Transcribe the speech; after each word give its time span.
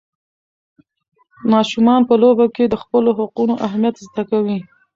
ماشومان 1.51 2.01
په 2.09 2.13
لوبو 2.21 2.45
کې 2.55 2.63
د 2.67 2.75
خپلو 2.83 3.09
حقونو 3.19 3.53
اهمیت 3.67 3.95
زده 4.05 4.23
کوي. 4.31 4.57